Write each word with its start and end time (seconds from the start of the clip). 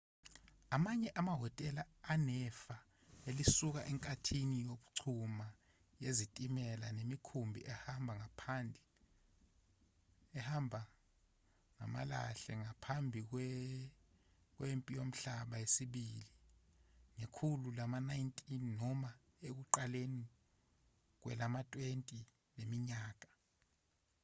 amanye 0.75 1.09
amahhotela 1.19 1.83
anefa 2.13 2.75
elisuka 3.29 3.81
enkathini 3.91 4.57
yokuchuma 4.67 5.47
yezitimela 6.03 6.87
nemikhumbi 6.97 7.59
ehamba 10.39 10.81
ngamalahle 11.75 12.53
ngaphambi 12.61 13.19
kwempi 14.57 14.91
yomhlaba 14.97 15.55
yesibili 15.63 16.27
ngekhulu 17.17 17.67
lama-19 17.77 18.39
noma 18.79 19.11
ekuqaleni 19.47 20.25
kwelama-20 21.21 22.01
leminyaka 22.57 23.29